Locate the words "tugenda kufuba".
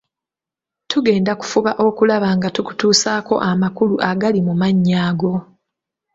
0.91-1.71